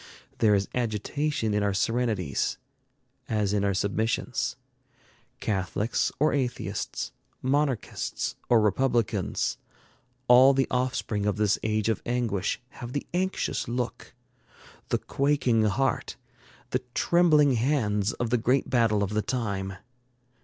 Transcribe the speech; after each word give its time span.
There 0.39 0.55
is 0.55 0.67
agitation 0.73 1.53
in 1.53 1.61
our 1.61 1.75
serenities, 1.75 2.57
as 3.29 3.53
in 3.53 3.63
our 3.63 3.75
submissions. 3.75 4.55
Catholics 5.39 6.11
or 6.19 6.33
atheists, 6.33 7.11
monarchists 7.43 8.35
or 8.49 8.59
republicans, 8.59 9.59
all 10.27 10.55
the 10.55 10.65
offspring 10.71 11.27
of 11.27 11.37
this 11.37 11.59
age 11.61 11.87
of 11.87 12.01
anguish 12.03 12.59
have 12.69 12.93
the 12.93 13.05
anxious 13.13 13.67
look, 13.67 14.15
the 14.89 14.97
quaking 14.97 15.65
heart, 15.65 16.15
the 16.71 16.81
trembling 16.95 17.51
hands 17.53 18.11
of 18.13 18.31
the 18.31 18.39
great 18.39 18.71
battle 18.71 19.03
of 19.03 19.11
the 19.11 19.21
time. 19.21 19.73